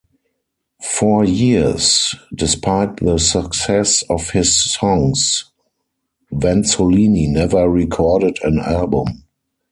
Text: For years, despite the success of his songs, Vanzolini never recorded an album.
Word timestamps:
For 0.81 1.23
years, 1.23 2.15
despite 2.33 2.97
the 3.05 3.19
success 3.19 4.01
of 4.09 4.31
his 4.31 4.73
songs, 4.73 5.51
Vanzolini 6.31 7.27
never 7.27 7.69
recorded 7.69 8.39
an 8.43 8.57
album. 8.61 9.25